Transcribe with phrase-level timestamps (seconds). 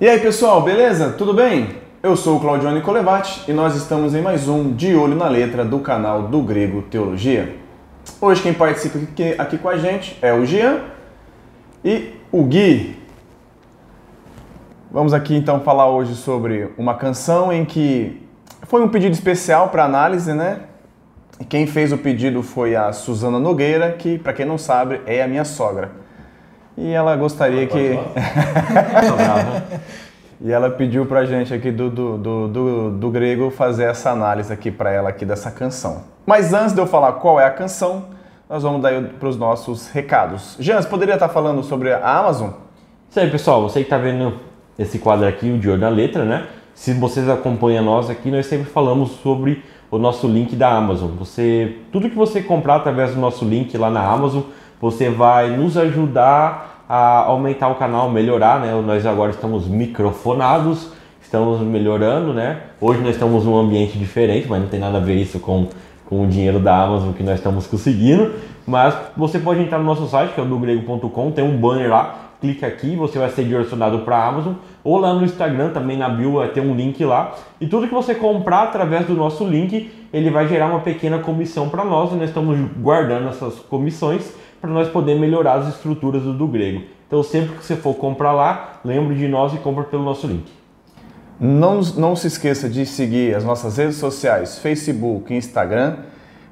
[0.00, 1.10] E aí pessoal, beleza?
[1.18, 1.70] Tudo bem?
[2.00, 5.64] Eu sou o Claudione Colevati e nós estamos em mais um De Olho na Letra
[5.64, 7.56] do canal do Grego Teologia.
[8.20, 10.82] Hoje quem participa aqui, aqui com a gente é o Jean
[11.84, 12.96] e o Gui.
[14.88, 18.22] Vamos aqui então falar hoje sobre uma canção em que
[18.68, 20.60] foi um pedido especial para análise, né?
[21.48, 25.26] Quem fez o pedido foi a Suzana Nogueira, que, para quem não sabe, é a
[25.26, 25.90] minha sogra.
[26.80, 27.98] E ela gostaria que.
[30.40, 34.52] e ela pediu pra gente aqui do, do, do, do, do grego fazer essa análise
[34.52, 36.04] aqui para ela aqui dessa canção.
[36.24, 38.04] Mas antes de eu falar qual é a canção,
[38.48, 40.56] nós vamos dar para os nossos recados.
[40.60, 42.50] Jean, você poderia estar falando sobre a Amazon?
[43.10, 43.60] Isso aí, pessoal.
[43.62, 44.38] Você que está vendo
[44.78, 46.46] esse quadro aqui, o de olho na letra, né?
[46.74, 51.10] Se vocês acompanham nós aqui, nós sempre falamos sobre o nosso link da Amazon.
[51.18, 54.42] Você, tudo que você comprar através do nosso link lá na Amazon,
[54.80, 58.72] você vai nos ajudar a aumentar o canal, melhorar, né?
[58.80, 62.60] Nós agora estamos microfonados, estamos melhorando, né?
[62.80, 65.68] Hoje nós estamos num ambiente diferente, mas não tem nada a ver isso com,
[66.06, 68.32] com o dinheiro da Amazon que nós estamos conseguindo.
[68.66, 72.28] Mas você pode entrar no nosso site, que é o dogrego.com, tem um banner lá,
[72.40, 74.54] clica aqui, você vai ser direcionado para a Amazon,
[74.84, 77.34] ou lá no Instagram, também na bio vai ter um link lá.
[77.60, 81.68] E tudo que você comprar através do nosso link, ele vai gerar uma pequena comissão
[81.68, 86.32] para nós, e nós estamos guardando essas comissões para nós poder melhorar as estruturas do,
[86.32, 86.82] do grego.
[87.06, 90.58] Então sempre que você for comprar lá, lembre de nós e compra pelo nosso link.
[91.40, 95.98] Não, não se esqueça de seguir as nossas redes sociais, Facebook e Instagram.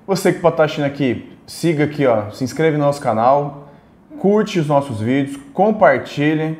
[0.06, 3.68] Você que pode estar assistindo aqui, siga aqui, ó, se inscreve no nosso canal,
[4.20, 6.58] curte os nossos vídeos, compartilhe.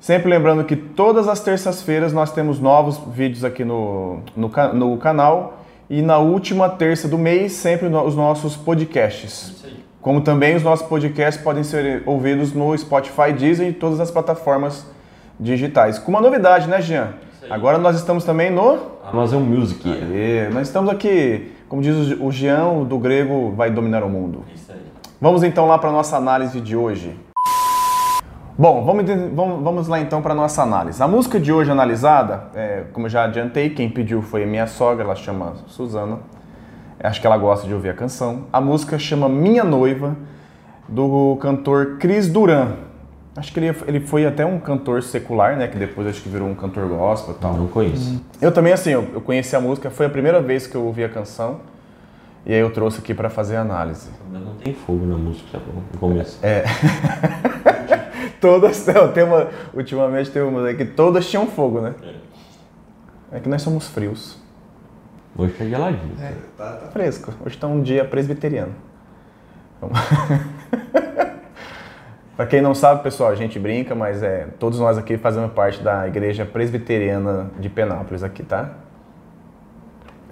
[0.00, 5.64] Sempre lembrando que todas as terças-feiras nós temos novos vídeos aqui no, no, no, canal
[5.88, 9.64] e na última terça do mês sempre os nossos podcasts.
[10.00, 14.86] Como também os nossos podcasts podem ser ouvidos no Spotify, Deezer e todas as plataformas
[15.38, 15.98] digitais.
[15.98, 17.14] Com uma novidade, né, Jean?
[17.50, 19.88] Agora nós estamos também no Amazon Music.
[19.90, 24.44] Aê, nós estamos aqui, como diz o Jean, do grego vai dominar o mundo.
[24.54, 24.78] Isso aí.
[25.20, 27.18] Vamos então lá para a nossa análise de hoje.
[28.56, 29.04] Bom, vamos,
[29.34, 31.00] vamos, lá então para a nossa análise.
[31.02, 34.66] A música de hoje analisada, é, como eu já adiantei, quem pediu foi a minha
[34.66, 36.18] sogra, ela chama Suzana.
[37.00, 38.46] Acho que ela gosta de ouvir a canção.
[38.52, 40.16] A música chama Minha Noiva,
[40.88, 42.72] do cantor Cris Duran.
[43.36, 45.68] Acho que ele, ele foi até um cantor secular, né?
[45.68, 47.54] Que depois acho que virou um cantor gospel e tal.
[47.54, 48.20] Não conheço.
[48.40, 51.04] Eu também, assim, eu, eu conheci a música, foi a primeira vez que eu ouvi
[51.04, 51.60] a canção.
[52.44, 54.08] E aí eu trouxe aqui para fazer a análise.
[54.26, 56.38] Ainda não tem fogo na música, tá no começo.
[56.42, 56.64] É.
[58.40, 61.94] todas, não, tem uma, ultimamente tem uma que todas tinham fogo, né?
[63.32, 63.36] É.
[63.36, 64.38] é que nós somos frios.
[65.38, 66.16] Hoje tá geladinho.
[66.20, 67.32] É, tá, tá fresco.
[67.46, 68.74] Hoje está um dia presbiteriano.
[72.36, 75.80] Para quem não sabe, pessoal, a gente brinca, mas é, todos nós aqui fazemos parte
[75.80, 78.70] da igreja presbiteriana de Penápolis aqui, tá?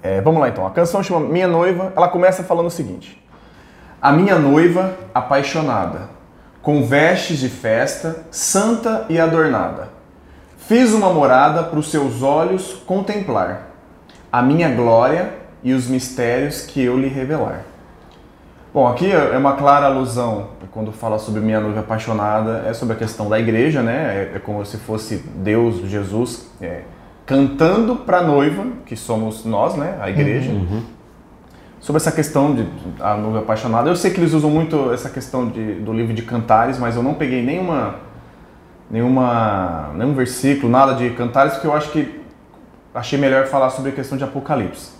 [0.03, 0.67] É, vamos lá então.
[0.67, 1.93] A canção chama Minha Noiva.
[1.95, 3.25] Ela começa falando o seguinte:
[4.01, 6.09] A minha noiva apaixonada,
[6.61, 9.87] com vestes de festa, santa e adornada,
[10.57, 13.67] fiz uma morada para os seus olhos contemplar,
[14.31, 15.33] a minha glória
[15.63, 17.63] e os mistérios que eu lhe revelar.
[18.73, 22.97] Bom, aqui é uma clara alusão, quando fala sobre minha noiva apaixonada, é sobre a
[22.97, 24.29] questão da igreja, né?
[24.33, 26.81] É, é como se fosse Deus, Jesus, é,
[27.25, 30.81] cantando para a noiva, que somos nós, né, a igreja, uhum.
[31.79, 32.65] sobre essa questão de
[32.99, 33.89] a noiva apaixonada.
[33.89, 37.03] Eu sei que eles usam muito essa questão de, do livro de Cantares, mas eu
[37.03, 37.95] não peguei nenhuma,
[38.89, 42.16] nenhuma, nenhum versículo, nada de Cantares, porque eu acho que
[42.97, 44.91] achei melhor falar sobre a questão de Apocalipse.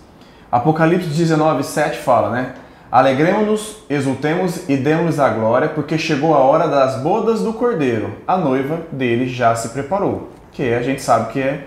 [0.50, 2.54] Apocalipse 19, 7 fala, né?
[2.90, 8.16] Alegremos-nos, exultemos e demos a glória, porque chegou a hora das bodas do Cordeiro.
[8.26, 10.30] A noiva dele já se preparou.
[10.52, 11.66] Que a gente sabe que é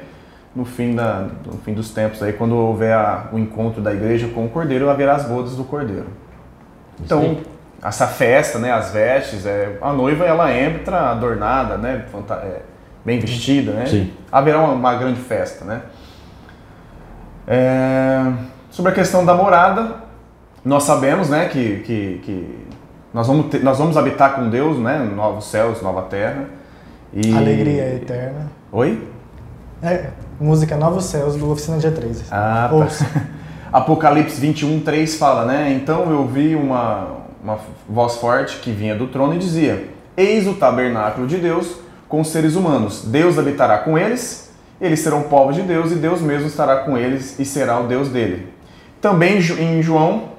[0.55, 4.27] no fim, da, no fim dos tempos, aí, quando houver a, o encontro da igreja
[4.27, 6.07] com o cordeiro, haverá as bodas do cordeiro.
[6.99, 7.43] Então, Sim.
[7.81, 12.05] essa festa, né, as vestes, é, a noiva ela entra adornada, né,
[12.43, 12.61] é,
[13.05, 13.85] bem vestida, né?
[13.85, 14.11] Sim.
[14.29, 15.83] Haverá uma, uma grande festa, né?
[17.47, 18.31] É,
[18.69, 19.95] sobre a questão da morada,
[20.63, 22.67] nós sabemos, né, que, que, que
[23.13, 26.45] nós, vamos ter, nós vamos habitar com Deus, né, novos céus, nova terra.
[27.13, 27.35] E...
[27.35, 28.51] Alegria eterna.
[28.71, 29.07] Oi?
[29.83, 32.23] É, música Novos Céus do Oficina G3.
[32.31, 33.21] Ah, tá.
[33.73, 35.73] Apocalipse 21, 3 fala, né?
[35.73, 37.07] Então eu vi uma,
[37.43, 37.57] uma
[37.89, 41.77] voz forte que vinha do trono e dizia: Eis o tabernáculo de Deus
[42.07, 43.05] com os seres humanos.
[43.05, 44.50] Deus habitará com eles,
[44.81, 48.09] eles serão povos de Deus e Deus mesmo estará com eles e será o Deus
[48.09, 48.51] dele.
[48.99, 50.29] Também em João,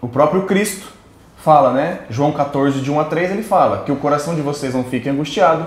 [0.00, 0.86] o próprio Cristo
[1.36, 2.00] fala, né?
[2.08, 5.08] João 14, de 1 a 3, ele fala que o coração de vocês não fique
[5.08, 5.66] angustiado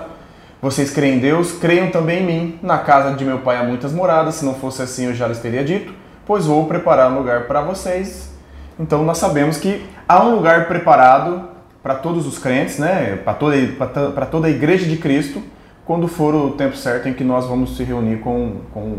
[0.62, 2.58] Vocês creem em Deus, creiam também em mim.
[2.62, 5.38] Na casa de meu pai há muitas moradas, se não fosse assim eu já lhes
[5.38, 5.92] teria dito,
[6.24, 8.34] pois vou preparar um lugar para vocês.
[8.80, 11.48] Então nós sabemos que há um lugar preparado
[11.82, 13.18] para todos os crentes, né?
[13.22, 15.42] para toda, toda a igreja de Cristo,
[15.86, 18.98] quando for o tempo certo em que nós vamos se reunir com, com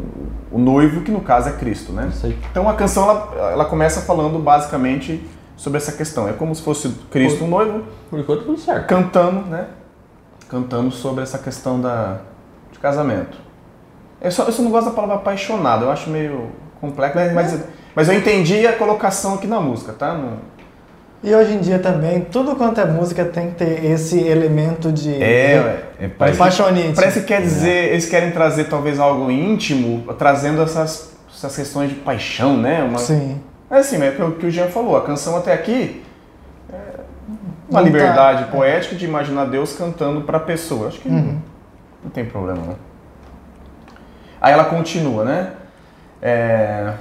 [0.49, 1.91] o noivo, que no caso é Cristo.
[1.91, 2.09] Né?
[2.49, 5.21] Então a canção ela, ela começa falando basicamente
[5.57, 6.29] sobre essa questão.
[6.29, 8.87] É como se fosse Cristo, um noivo, por enquanto tudo certo.
[8.87, 9.67] cantando, né?
[10.47, 12.21] cantando sobre essa questão da,
[12.71, 13.37] de casamento.
[14.21, 16.47] Eu só, eu só não gosto da palavra apaixonado, eu acho meio
[16.79, 17.33] complexo, né?
[17.33, 20.13] mas, mas eu entendi a colocação aqui na música, tá?
[20.13, 20.37] No...
[21.23, 25.21] E hoje em dia também, tudo quanto é música tem que ter esse elemento de,
[25.21, 26.95] é, de, é, parece, apaixonante.
[26.95, 27.91] Parece que quer dizer, é.
[27.91, 32.83] eles querem trazer talvez algo íntimo, trazendo essas, essas questões de paixão, né?
[32.83, 32.99] Uma...
[32.99, 33.41] Sim.
[33.69, 36.03] É assim, é o que o Jean falou, a canção até aqui
[37.69, 38.51] uma liberdade tá.
[38.51, 40.87] poética de imaginar Deus cantando para a pessoa.
[40.87, 41.15] Acho que uhum.
[41.15, 41.41] não,
[42.05, 42.75] não, tem problema, não.
[44.39, 45.51] Aí ela continua, né?
[46.21, 46.93] É,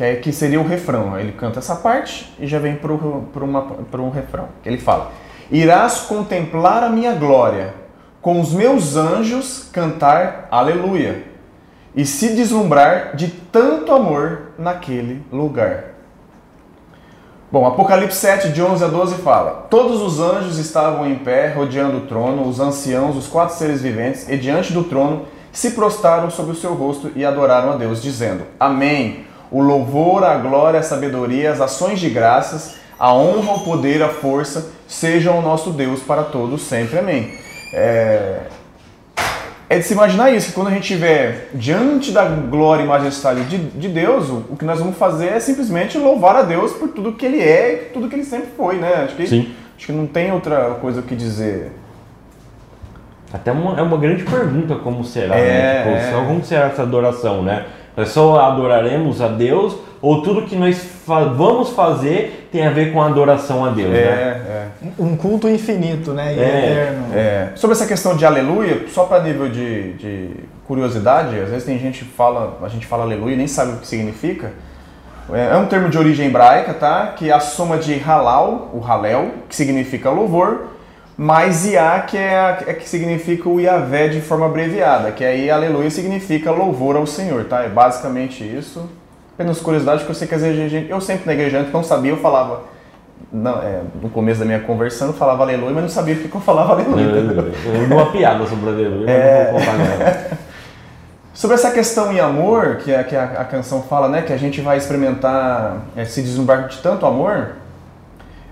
[0.00, 1.18] que, é, que seria o refrão.
[1.18, 4.48] Ele canta essa parte e já vem para um refrão.
[4.64, 5.12] Ele fala:
[5.50, 7.74] Irás contemplar a minha glória,
[8.22, 11.24] com os meus anjos cantar aleluia,
[11.94, 15.90] e se deslumbrar de tanto amor naquele lugar.
[17.52, 21.98] Bom, Apocalipse 7, de 11 a 12 fala: Todos os anjos estavam em pé, rodeando
[21.98, 26.52] o trono, os anciãos, os quatro seres viventes, e diante do trono se prostraram sobre
[26.52, 29.28] o seu rosto e adoraram a Deus, dizendo: Amém.
[29.50, 34.08] O louvor, a glória, a sabedoria, as ações de graças, a honra, o poder, a
[34.08, 36.98] força sejam o nosso Deus para todos sempre.
[36.98, 37.34] Amém.
[37.72, 38.40] É,
[39.68, 43.44] é de se imaginar isso, que quando a gente estiver diante da glória e majestade
[43.44, 46.88] de, de Deus, o, o, que nós vamos fazer é simplesmente louvar a Deus por
[46.88, 49.04] tudo que Ele é e tudo que Ele sempre foi, né?
[49.04, 49.54] Acho que, Sim.
[49.76, 51.72] Acho que não tem outra coisa o que dizer.
[53.32, 55.78] Até uma, é uma grande pergunta como será, é, né?
[55.78, 56.26] Tipo, é.
[56.26, 57.64] Como será essa adoração, né?
[57.96, 62.92] Nós só adoraremos a Deus ou tudo que nós fa vamos fazer tem a ver
[62.92, 64.42] com a adoração a Deus, é, né?
[64.48, 64.66] É.
[64.98, 66.34] Um culto infinito, né?
[66.34, 67.06] E é, eterno.
[67.14, 67.52] É.
[67.54, 70.30] Sobre essa questão de aleluia, só para nível de, de,
[70.66, 73.76] curiosidade, às vezes tem gente que fala, a gente fala aleluia e nem sabe o
[73.76, 74.52] que significa.
[75.32, 77.08] É, é um termo de origem hebraica, tá?
[77.16, 80.68] Que é a soma de halal, o halel, que significa louvor,
[81.20, 85.50] mais Iá, que é, a, é que significa o Iavé de forma abreviada, que aí
[85.50, 87.62] aleluia significa louvor ao Senhor, tá?
[87.62, 88.88] É basicamente isso.
[89.34, 92.12] Apenas curiosidade, que eu sei que às vezes eu sempre na igreja antes não sabia,
[92.12, 92.62] eu falava
[93.30, 96.40] não, é, no começo da minha conversão eu falava aleluia, mas não sabia porque eu
[96.40, 97.04] falava aleluia.
[97.04, 99.52] Eu, eu, uma piada sobre aleluia, é...
[99.52, 100.38] mas não vou contar
[101.34, 104.38] Sobre essa questão em amor, que, a, que a, a, canção fala, né, que a
[104.38, 107.56] gente vai experimentar é, se deslumbrar de tanto amor,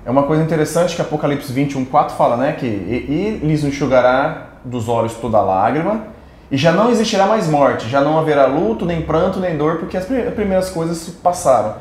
[0.09, 2.53] é uma coisa interessante que Apocalipse 21, 4 fala, né?
[2.59, 6.05] Que e, e lhes enxugará dos olhos toda lágrima,
[6.51, 9.99] e já não existirá mais morte, já não haverá luto, nem pranto, nem dor, porque
[9.99, 11.75] as primeiras coisas se passaram.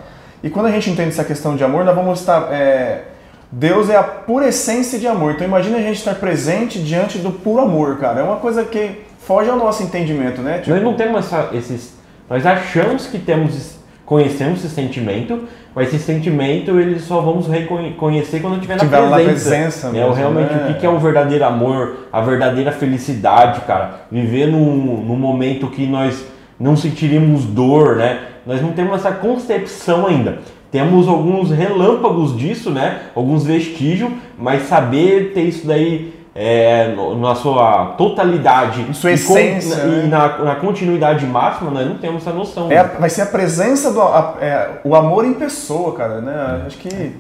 [0.43, 2.51] E quando a gente entende essa questão de amor, nós vamos estar.
[2.51, 3.05] É,
[3.49, 5.31] Deus é a pura essência de amor.
[5.31, 8.19] Então imagina a gente estar presente diante do puro amor, cara.
[8.19, 10.57] É uma coisa que foge ao nosso entendimento, né?
[10.57, 10.71] Tipo...
[10.71, 11.93] Nós não temos essa, esses.
[12.29, 13.76] Nós achamos que temos
[14.07, 15.41] conhecemos esse sentimento,
[15.75, 19.17] mas esse sentimento ele só vamos reconhecer quando tiver na tiver presença.
[19.17, 20.71] Na presença mesmo, é, realmente né?
[20.71, 24.07] o que é o verdadeiro amor, a verdadeira felicidade, cara.
[24.09, 26.25] Viver num, num momento que nós
[26.57, 28.21] não sentiríamos dor, né?
[28.45, 30.39] Nós não temos essa concepção ainda.
[30.71, 33.01] Temos alguns relâmpagos disso, né?
[33.13, 34.09] Alguns vestígios,
[34.39, 40.03] mas saber ter isso daí é, na sua totalidade em sua essência e, né?
[40.05, 42.71] e na, na, continuidade máxima, nós não temos essa noção.
[42.71, 46.63] É, vai ser a presença do a, é, o amor em pessoa, cara, né?
[46.67, 47.15] Acho que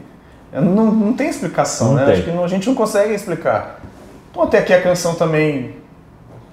[0.53, 2.05] não, não tem explicação, não né?
[2.05, 2.13] Tem.
[2.13, 3.79] Acho que não, a gente não consegue explicar.
[4.29, 5.77] Então até aqui a canção também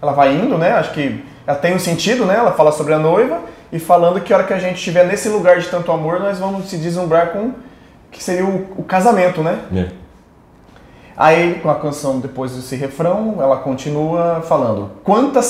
[0.00, 0.72] ela vai indo, né?
[0.72, 2.34] Acho que ela tem um sentido, né?
[2.34, 3.40] Ela fala sobre a noiva
[3.70, 6.38] e falando que a hora que a gente estiver nesse lugar de tanto amor, nós
[6.38, 7.52] vamos se deslumbrar com
[8.10, 9.58] que seria o, o casamento, né?
[9.74, 10.03] É.
[11.16, 15.40] Aí, com a canção, depois desse refrão, ela continua falando: quanta,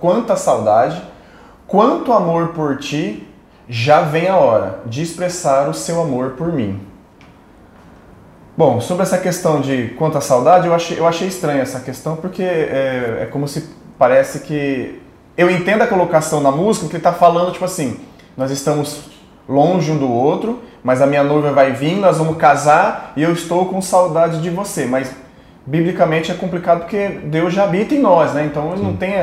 [0.00, 1.02] quanta saudade,
[1.66, 3.28] quanto amor por ti,
[3.68, 6.80] já vem a hora de expressar o seu amor por mim.
[8.56, 12.42] Bom, sobre essa questão de quanta saudade, eu achei, eu achei estranha essa questão, porque
[12.42, 15.00] é, é como se parece que.
[15.36, 18.00] Eu entendo a colocação na música, porque ele está falando, tipo assim,
[18.36, 19.09] nós estamos
[19.50, 23.32] longe um do outro, mas a minha noiva vai vir, nós vamos casar e eu
[23.32, 24.86] estou com saudade de você.
[24.86, 25.14] Mas
[25.66, 28.44] biblicamente é complicado porque Deus já habita em nós, né?
[28.46, 29.14] Então não tem.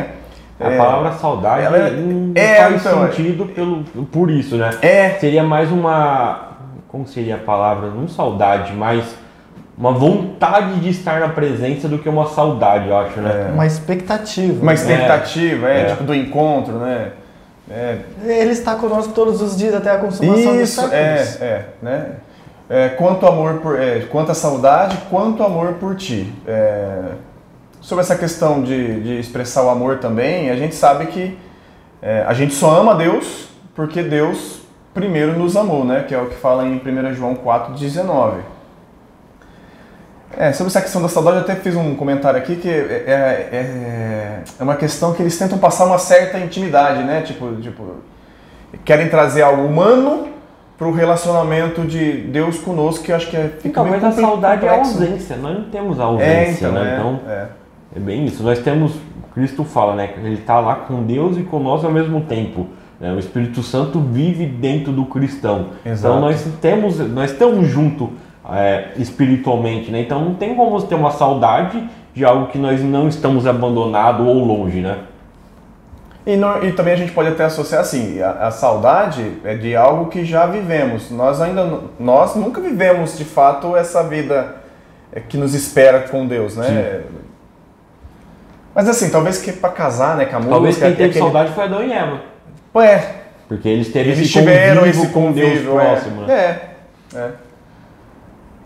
[0.60, 4.72] A é, palavra saudade ela é, não é, faz então, sentido pelo, por isso, né?
[4.82, 5.12] É.
[5.12, 6.58] Seria mais uma.
[6.88, 7.90] Como seria a palavra?
[7.90, 9.16] Não saudade, mas
[9.78, 13.52] uma vontade de estar na presença do que uma saudade, eu acho, né?
[13.54, 14.62] Uma expectativa.
[14.62, 15.86] Uma expectativa, é, É.
[15.86, 17.12] tipo do encontro, né?
[17.70, 21.42] É, Ele está conosco todos os dias até a consumação dos Isso, é, séculos.
[21.42, 22.12] é, né?
[22.70, 26.34] É, quanto amor por, é, quanta saudade, quanto amor por ti.
[26.46, 27.02] É,
[27.82, 31.38] sobre essa questão de, de expressar o amor também, a gente sabe que
[32.02, 34.62] é, a gente só ama Deus porque Deus
[34.94, 36.04] primeiro nos amou, né?
[36.08, 38.40] Que é o que fala em 1 João 4,19.
[40.40, 43.50] É, sobre essa questão da saudade, eu até fiz um comentário aqui que é, é,
[43.52, 47.22] é- é uma questão que eles tentam passar uma certa intimidade, né?
[47.22, 47.84] Tipo, tipo
[48.86, 50.28] querem trazer algo humano
[50.78, 54.18] para o relacionamento de Deus conosco, que eu acho que é, fica Então, meio mas
[54.18, 55.02] a saudade é a complexo.
[55.02, 56.92] ausência, nós não temos a ausência, É, então, né?
[56.92, 57.46] é, Então, é.
[57.96, 58.44] é bem isso.
[58.44, 58.92] Nós temos,
[59.34, 60.12] Cristo fala, né?
[60.18, 62.68] Ele está lá com Deus e com nós ao mesmo tempo.
[63.00, 63.12] né?
[63.12, 65.70] O Espírito Santo vive dentro do cristão.
[65.84, 66.16] Exato.
[66.16, 68.10] Então nós temos, nós estamos juntos
[68.54, 70.02] é, espiritualmente, né?
[70.02, 74.44] Então não tem como ter uma saudade de algo que nós não estamos abandonado ou
[74.44, 74.98] longe, né?
[76.26, 79.76] E, no- e também a gente pode até associar assim, a, a saudade é de
[79.76, 81.10] algo que já vivemos.
[81.10, 84.56] Nós ainda nós nunca vivemos de fato essa vida
[85.12, 87.02] é, que nos espera com Deus, né?
[88.76, 91.52] Mas assim, talvez que para casar, né, com a Talvez música, quem teve aquele- saudade
[91.54, 92.20] foi Adão e Eva.
[92.76, 93.04] É,
[93.48, 96.34] Porque eles eles esse tiveram convívio esse com Deus convívio, próximo, né?
[96.34, 97.30] é, é.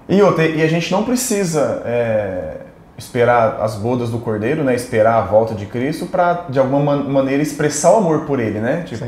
[0.10, 2.58] E, outra, e a gente não precisa é,
[2.98, 4.76] esperar as bodas do Cordeiro, né?
[4.76, 8.60] Esperar a volta de Cristo para de alguma man- maneira expressar o amor por Ele,
[8.60, 8.84] né?
[8.86, 9.06] Tipo,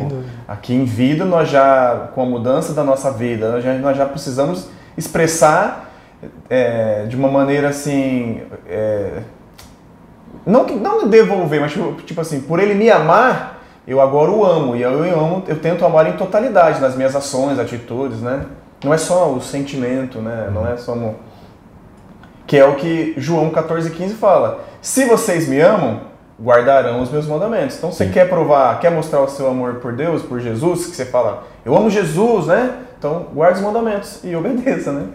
[0.47, 4.05] aqui em vida nós já, com a mudança da nossa vida, nós já, nós já
[4.05, 5.91] precisamos expressar
[6.49, 9.19] é, de uma maneira assim, é,
[10.45, 14.75] não não devolver, mas tipo, tipo assim, por Ele me amar, eu agora o amo
[14.75, 18.45] e eu, eu amo, eu tento amar em totalidade nas minhas ações, atitudes, né?
[18.83, 20.49] Não é só o sentimento, né?
[20.53, 20.95] Não é só
[22.45, 24.65] que é o que João 14,15 fala.
[24.81, 26.01] Se vocês me amam,
[26.41, 27.77] guardarão os meus mandamentos.
[27.77, 28.11] Então você Sim.
[28.11, 31.75] quer provar, quer mostrar o seu amor por Deus, por Jesus, que você fala, eu
[31.75, 32.79] amo Jesus, né?
[32.97, 35.07] Então guarde os mandamentos e obedeça, né?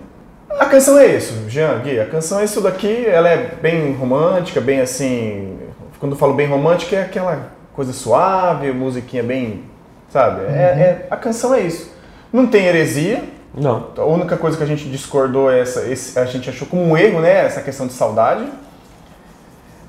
[0.58, 2.00] A canção é isso, Jean, Gui.
[2.00, 5.58] A canção é isso daqui, ela é bem romântica, bem assim.
[6.00, 9.64] Quando eu falo bem romântica, é aquela coisa suave, musiquinha bem.
[10.08, 10.42] Sabe?
[10.46, 11.92] É, é- a canção é isso.
[12.32, 13.22] Não tem heresia,
[13.54, 13.88] Não.
[13.96, 16.96] a única coisa que a gente discordou é essa, esse, a gente achou como um
[16.96, 18.44] erro, né, essa questão de saudade.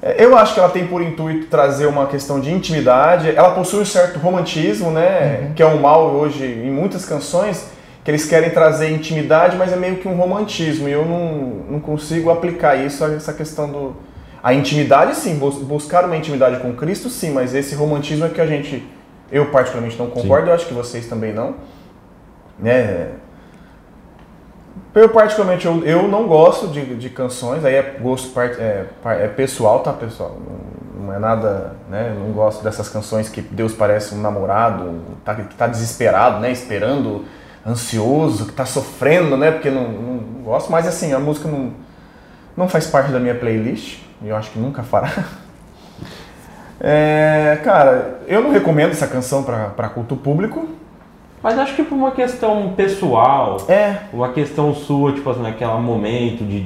[0.02, 3.30] É, Eu acho que ela tem por intuito trazer uma questão de intimidade.
[3.36, 7.68] Ela possui um certo romantismo, né, que é um mal hoje em muitas canções,
[8.04, 10.88] que eles querem trazer intimidade, mas é meio que um romantismo.
[10.88, 13.96] E eu não, não consigo aplicar isso a essa questão do
[14.42, 18.40] a intimidade, sim, bus- buscar uma intimidade com Cristo, sim, mas esse romantismo é que
[18.40, 18.88] a gente,
[19.30, 21.56] eu particularmente não concordo, eu acho que vocês também não.
[22.58, 23.10] Né?
[24.94, 29.28] Eu particularmente eu, eu não gosto de, de canções, aí é gosto part, é, é
[29.28, 30.38] pessoal, tá pessoal?
[30.40, 32.16] Não, não é nada, né?
[32.18, 36.52] Não gosto dessas canções que Deus parece um namorado, tá, que tá desesperado, né?
[36.52, 37.26] Esperando,
[37.66, 39.52] ansioso, que tá sofrendo, né?
[39.52, 41.72] Porque não, não, não gosto, mas assim, a música não,
[42.58, 45.12] não faz parte da minha playlist, e eu acho que nunca fará.
[46.82, 50.66] É, cara, eu não recomendo essa canção para culto público.
[51.42, 56.44] Mas acho que por uma questão pessoal, É, uma questão sua, tipo assim, naquele momento
[56.44, 56.66] de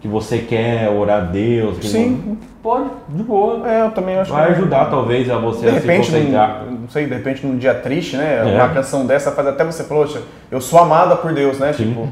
[0.00, 2.38] que você quer orar a Deus, que Sim.
[2.62, 3.66] pode, de boa.
[3.68, 6.64] é, eu também acho Vai que ajudar talvez a você De a se repente, concentrar.
[6.66, 8.40] num, não sei, de repente num dia triste, né?
[8.40, 8.54] É.
[8.54, 11.72] Uma canção dessa faz até você, poxa, eu sou amada por Deus, né?
[11.72, 11.88] Sim.
[11.88, 12.08] Tipo,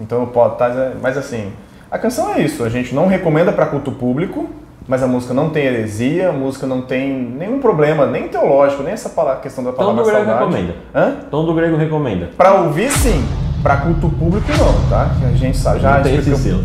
[0.00, 0.72] então eu posso estar.
[1.02, 1.52] Mas assim,
[1.90, 2.64] a canção é isso.
[2.64, 4.48] A gente não recomenda para culto público,
[4.86, 8.92] mas a música não tem heresia, a música não tem nenhum problema, nem teológico, nem
[8.92, 10.44] essa palavra, questão da Tom palavra do Grego saudade.
[10.44, 10.74] recomenda.
[10.94, 11.12] Hã?
[11.30, 12.30] Tom do Grego recomenda.
[12.36, 13.24] Pra ouvir, sim.
[13.62, 15.08] Pra culto público, não, tá?
[15.18, 16.64] Que A gente sabe, já explicamos, selo.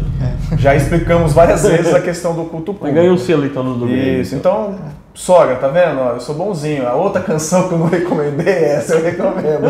[0.57, 2.93] já explicamos várias vezes a questão do culto público.
[2.93, 4.19] ganha o selo então do Grego.
[4.21, 4.75] Isso, então,
[5.13, 5.97] sogra, tá vendo?
[6.01, 6.85] Ó, eu sou bonzinho.
[6.85, 9.65] A outra canção que eu não recomendei, essa eu recomendo.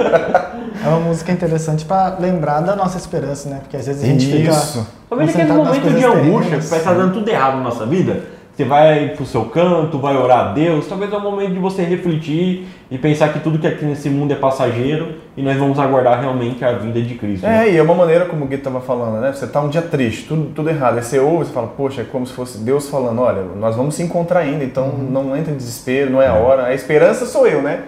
[0.83, 3.59] É uma música interessante pra lembrar da nossa esperança, né?
[3.61, 4.79] Porque às vezes a gente Isso.
[4.79, 4.87] fica.
[5.07, 8.23] Talvez aquele momento de angústia, que vai estar dando tudo errado na nossa vida.
[8.59, 10.85] Você vai pro seu canto, vai orar a Deus.
[10.85, 14.33] Talvez é o momento de você refletir e pensar que tudo que aqui nesse mundo
[14.33, 17.47] é passageiro e nós vamos aguardar realmente a vinda de Cristo.
[17.47, 17.69] né?
[17.69, 19.31] É, e é uma maneira como o Gui tava falando, né?
[19.31, 20.97] Você tá um dia triste, tudo, tudo errado.
[20.97, 23.95] Aí você ouve e fala, poxa, é como se fosse Deus falando, olha, nós vamos
[23.95, 26.65] se encontrar ainda, então não entra em desespero, não é a hora.
[26.65, 27.83] A esperança sou eu, né?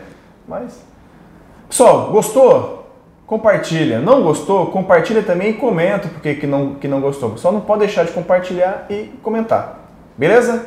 [0.47, 0.81] Mas.
[1.67, 2.87] Pessoal, gostou?
[3.27, 3.99] Compartilha.
[3.99, 4.67] Não gostou?
[4.67, 7.37] Compartilha também e comenta porque que não, que não gostou.
[7.37, 9.80] Só não pode deixar de compartilhar e comentar.
[10.17, 10.65] Beleza?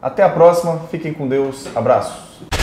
[0.00, 0.80] Até a próxima.
[0.90, 1.68] Fiquem com Deus.
[1.74, 2.59] Abraços.